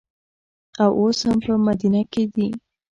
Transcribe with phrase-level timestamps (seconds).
[0.83, 2.47] او اوس هم په مدینه کې دي.